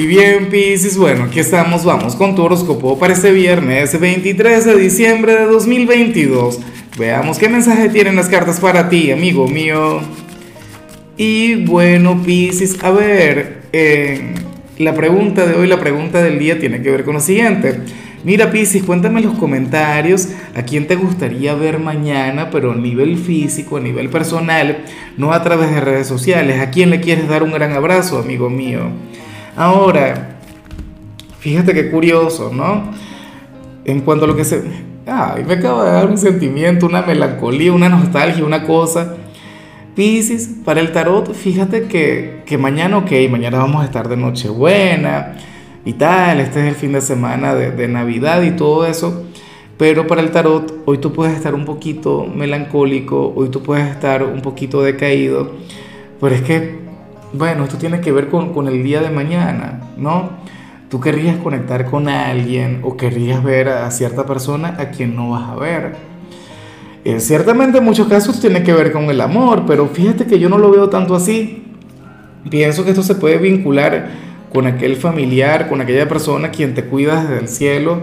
Y 0.00 0.06
bien, 0.06 0.48
Piscis, 0.48 0.96
bueno, 0.96 1.24
aquí 1.24 1.40
estamos, 1.40 1.84
vamos 1.84 2.14
con 2.14 2.36
tu 2.36 2.44
horóscopo 2.44 2.96
para 3.00 3.14
este 3.14 3.32
viernes 3.32 3.98
23 3.98 4.64
de 4.64 4.76
diciembre 4.76 5.34
de 5.34 5.46
2022. 5.46 6.60
Veamos 6.96 7.36
qué 7.36 7.48
mensaje 7.48 7.88
tienen 7.88 8.14
las 8.14 8.28
cartas 8.28 8.60
para 8.60 8.88
ti, 8.88 9.10
amigo 9.10 9.48
mío. 9.48 10.00
Y 11.16 11.64
bueno, 11.64 12.22
Piscis, 12.22 12.78
a 12.84 12.92
ver, 12.92 13.62
eh, 13.72 14.34
la 14.78 14.94
pregunta 14.94 15.44
de 15.44 15.54
hoy, 15.54 15.66
la 15.66 15.80
pregunta 15.80 16.22
del 16.22 16.38
día 16.38 16.60
tiene 16.60 16.80
que 16.80 16.92
ver 16.92 17.02
con 17.02 17.14
lo 17.14 17.20
siguiente. 17.20 17.80
Mira, 18.22 18.52
Piscis, 18.52 18.84
cuéntame 18.84 19.18
en 19.18 19.26
los 19.26 19.36
comentarios 19.36 20.28
a 20.54 20.62
quién 20.62 20.86
te 20.86 20.94
gustaría 20.94 21.54
ver 21.54 21.80
mañana, 21.80 22.50
pero 22.50 22.70
a 22.70 22.76
nivel 22.76 23.18
físico, 23.18 23.78
a 23.78 23.80
nivel 23.80 24.10
personal, 24.10 24.84
no 25.16 25.32
a 25.32 25.42
través 25.42 25.72
de 25.72 25.80
redes 25.80 26.06
sociales. 26.06 26.60
¿A 26.60 26.70
quién 26.70 26.90
le 26.90 27.00
quieres 27.00 27.26
dar 27.26 27.42
un 27.42 27.50
gran 27.50 27.72
abrazo, 27.72 28.18
amigo 28.18 28.48
mío? 28.48 28.92
Ahora, 29.58 30.38
fíjate 31.40 31.74
qué 31.74 31.90
curioso, 31.90 32.52
¿no? 32.54 32.92
En 33.84 34.02
cuanto 34.02 34.24
a 34.24 34.28
lo 34.28 34.36
que 34.36 34.44
se... 34.44 34.62
Ay, 35.04 35.42
me 35.42 35.54
acaba 35.54 35.84
de 35.84 35.90
dar 35.90 36.06
un 36.08 36.16
sentimiento, 36.16 36.86
una 36.86 37.02
melancolía, 37.02 37.72
una 37.72 37.88
nostalgia, 37.88 38.44
una 38.44 38.64
cosa. 38.64 39.16
Piscis, 39.96 40.48
para 40.64 40.78
el 40.78 40.92
tarot, 40.92 41.34
fíjate 41.34 41.88
que, 41.88 42.44
que 42.46 42.56
mañana, 42.56 42.98
ok, 42.98 43.10
mañana 43.28 43.58
vamos 43.58 43.82
a 43.82 43.86
estar 43.86 44.08
de 44.08 44.16
Nochebuena 44.16 45.34
y 45.84 45.94
tal, 45.94 46.38
este 46.38 46.60
es 46.60 46.68
el 46.68 46.76
fin 46.76 46.92
de 46.92 47.00
semana 47.00 47.56
de, 47.56 47.72
de 47.72 47.88
Navidad 47.88 48.42
y 48.42 48.52
todo 48.52 48.86
eso. 48.86 49.24
Pero 49.76 50.06
para 50.06 50.20
el 50.20 50.30
tarot, 50.30 50.82
hoy 50.84 50.98
tú 50.98 51.12
puedes 51.12 51.34
estar 51.34 51.56
un 51.56 51.64
poquito 51.64 52.26
melancólico, 52.32 53.32
hoy 53.34 53.48
tú 53.48 53.60
puedes 53.64 53.90
estar 53.90 54.22
un 54.22 54.40
poquito 54.40 54.82
decaído, 54.82 55.50
pero 56.20 56.32
es 56.36 56.42
que 56.42 56.87
bueno, 57.32 57.64
esto 57.64 57.76
tiene 57.76 58.00
que 58.00 58.10
ver 58.10 58.28
con, 58.28 58.68
el 58.68 58.82
día 58.82 59.00
de 59.00 59.10
mañana, 59.10 59.80
¿no? 59.96 60.30
Tú 60.88 61.00
querrías 61.00 61.36
conectar 61.36 61.84
con 61.84 62.08
alguien 62.08 62.80
o 62.82 62.96
querrías 62.96 63.44
ver 63.44 63.68
a 63.68 63.90
cierta 63.90 64.24
persona 64.24 64.76
a 64.78 64.86
quien 64.90 65.14
no 65.14 65.30
vas 65.30 65.50
a 65.50 65.56
ver. 65.56 65.96
Eh, 67.04 67.20
ciertamente 67.20 67.78
en 67.78 67.84
muchos 67.84 68.08
casos 68.08 68.40
tiene 68.40 68.62
que 68.62 68.72
ver 68.72 68.92
con 68.92 69.04
el 69.04 69.20
amor, 69.20 69.64
pero 69.66 69.86
fíjate 69.86 70.26
que 70.26 70.38
yo 70.38 70.48
no 70.48 70.56
lo 70.56 70.70
veo 70.70 70.88
tanto 70.88 71.14
así. 71.14 71.64
Pienso 72.48 72.84
que 72.84 72.90
esto 72.90 73.02
se 73.02 73.14
puede 73.14 73.36
vincular 73.36 74.08
con 74.50 74.66
aquel 74.66 74.96
familiar, 74.96 75.68
con 75.68 75.82
aquella 75.82 76.08
persona 76.08 76.48
a 76.48 76.50
quien 76.50 76.74
te 76.74 76.84
cuidas 76.84 77.28
desde 77.28 77.42
el 77.42 77.48
cielo, 77.48 78.00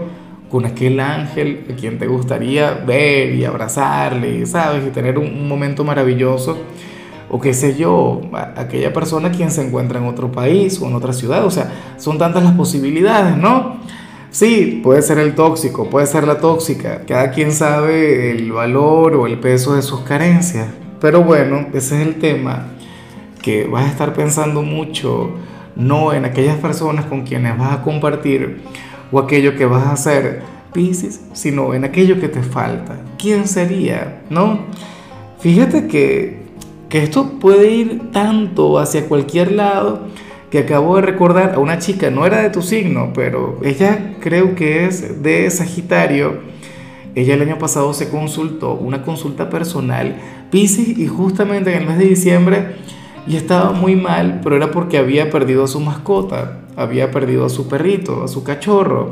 con 0.48 0.64
aquel 0.64 1.00
ángel 1.00 1.64
a 1.72 1.74
quien 1.74 1.98
te 1.98 2.06
gustaría 2.06 2.72
ver 2.74 3.34
y 3.34 3.44
abrazarle, 3.44 4.46
¿sabes? 4.46 4.86
Y 4.86 4.90
tener 4.90 5.18
un 5.18 5.48
momento 5.48 5.82
maravilloso 5.82 6.56
o 7.28 7.40
qué 7.40 7.54
sé 7.54 7.76
yo, 7.76 8.20
aquella 8.56 8.92
persona 8.92 9.30
quien 9.30 9.50
se 9.50 9.66
encuentra 9.66 9.98
en 9.98 10.06
otro 10.06 10.30
país 10.30 10.80
o 10.80 10.86
en 10.86 10.94
otra 10.94 11.12
ciudad. 11.12 11.44
O 11.44 11.50
sea, 11.50 11.72
son 11.96 12.18
tantas 12.18 12.44
las 12.44 12.52
posibilidades, 12.52 13.36
¿no? 13.36 13.76
Sí, 14.30 14.80
puede 14.82 15.02
ser 15.02 15.18
el 15.18 15.34
tóxico, 15.34 15.88
puede 15.88 16.06
ser 16.06 16.26
la 16.26 16.38
tóxica. 16.38 17.02
Cada 17.06 17.30
quien 17.30 17.52
sabe 17.52 18.30
el 18.30 18.52
valor 18.52 19.14
o 19.14 19.26
el 19.26 19.38
peso 19.38 19.74
de 19.74 19.82
sus 19.82 20.00
carencias. 20.00 20.68
Pero 21.00 21.22
bueno, 21.24 21.66
ese 21.72 22.00
es 22.00 22.06
el 22.06 22.16
tema 22.16 22.66
que 23.42 23.66
vas 23.66 23.84
a 23.84 23.88
estar 23.88 24.12
pensando 24.12 24.62
mucho, 24.62 25.30
no 25.74 26.12
en 26.12 26.24
aquellas 26.24 26.56
personas 26.58 27.06
con 27.06 27.22
quienes 27.22 27.56
vas 27.56 27.72
a 27.72 27.82
compartir 27.82 28.62
o 29.12 29.18
aquello 29.18 29.56
que 29.56 29.66
vas 29.66 29.86
a 29.86 29.92
hacer, 29.92 30.42
Pisces, 30.72 31.22
sino 31.32 31.72
en 31.72 31.84
aquello 31.84 32.20
que 32.20 32.28
te 32.28 32.42
falta. 32.42 32.96
¿Quién 33.18 33.48
sería? 33.48 34.22
¿No? 34.28 34.58
Fíjate 35.38 35.86
que 35.86 36.45
que 36.88 37.02
esto 37.02 37.38
puede 37.40 37.70
ir 37.70 38.10
tanto 38.12 38.78
hacia 38.78 39.08
cualquier 39.08 39.52
lado 39.52 40.00
que 40.50 40.60
acabo 40.60 40.96
de 40.96 41.02
recordar 41.02 41.54
a 41.54 41.58
una 41.58 41.78
chica, 41.78 42.10
no 42.10 42.24
era 42.24 42.42
de 42.42 42.50
tu 42.50 42.62
signo, 42.62 43.12
pero 43.14 43.58
ella 43.64 44.14
creo 44.20 44.54
que 44.54 44.86
es 44.86 45.22
de 45.22 45.50
Sagitario. 45.50 46.40
Ella 47.14 47.34
el 47.34 47.42
año 47.42 47.58
pasado 47.58 47.92
se 47.94 48.10
consultó, 48.10 48.74
una 48.74 49.02
consulta 49.02 49.50
personal, 49.50 50.16
Pisces, 50.50 50.96
y 50.98 51.06
justamente 51.08 51.72
en 51.72 51.82
el 51.82 51.88
mes 51.88 51.98
de 51.98 52.04
diciembre 52.04 52.76
y 53.26 53.36
estaba 53.36 53.72
muy 53.72 53.96
mal, 53.96 54.40
pero 54.42 54.56
era 54.56 54.70
porque 54.70 54.98
había 54.98 55.30
perdido 55.30 55.64
a 55.64 55.68
su 55.68 55.80
mascota, 55.80 56.60
había 56.76 57.10
perdido 57.10 57.46
a 57.46 57.48
su 57.48 57.68
perrito, 57.68 58.22
a 58.22 58.28
su 58.28 58.44
cachorro. 58.44 59.10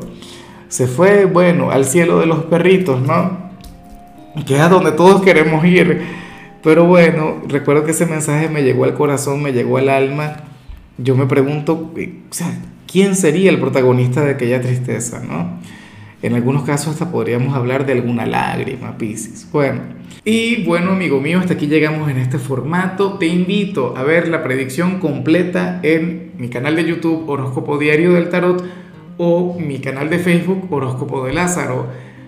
Se 0.69 0.87
fue, 0.87 1.25
bueno, 1.25 1.71
al 1.71 1.85
cielo 1.85 2.21
de 2.21 2.27
los 2.27 2.45
perritos, 2.45 3.01
¿no? 3.01 3.39
Que 4.47 4.57
es 4.57 4.61
a 4.61 4.69
donde 4.69 4.93
todos 4.93 5.23
queremos 5.23 5.65
ir 5.65 6.24
pero 6.65 6.87
bueno, 6.87 7.43
recuerdo 7.47 7.85
que 7.85 7.91
ese 7.91 8.07
mensaje 8.07 8.49
me 8.49 8.63
llegó 8.63 8.85
al 8.85 8.95
corazón, 8.95 9.43
me 9.43 9.53
llegó 9.53 9.77
al 9.77 9.91
alma. 9.91 10.37
Yo 10.97 11.15
me 11.15 11.27
pregunto, 11.27 11.93
eh, 11.97 12.21
o 12.31 12.33
sea, 12.33 12.59
¿quién 12.91 13.15
sería 13.15 13.51
el 13.51 13.61
protagonista 13.61 14.25
de 14.25 14.31
aquella 14.33 14.63
tristeza, 14.63 15.21
no? 15.21 15.61
En 16.23 16.35
algunos 16.35 16.63
casos 16.63 16.95
hasta 16.95 17.13
podríamos 17.13 17.55
hablar 17.55 17.85
de 17.85 17.93
alguna 17.93 18.25
lágrima, 18.25 18.97
Pisces. 18.97 19.47
Bueno, 19.53 19.83
y 20.25 20.65
bueno, 20.65 20.93
amigo 20.93 21.21
mío, 21.21 21.39
hasta 21.39 21.53
aquí 21.53 21.67
llegamos 21.67 22.11
en 22.11 22.17
este 22.17 22.39
formato. 22.39 23.19
Te 23.19 23.27
invito 23.27 23.95
a 23.95 24.03
ver 24.05 24.29
la 24.29 24.43
predicción 24.43 25.01
completa 25.01 25.81
en 25.83 26.33
mi 26.39 26.49
canal 26.49 26.77
de 26.77 26.87
YouTube 26.87 27.29
Horóscopo 27.29 27.77
Diario 27.77 28.15
del 28.15 28.31
Tarot 28.31 28.65
o 29.19 29.59
mi 29.61 29.81
canal 29.81 30.09
de 30.09 30.19
Facebook 30.19 30.67
Horóscopo 30.73 31.27
de 31.27 31.35
Lázaro. 31.35 31.89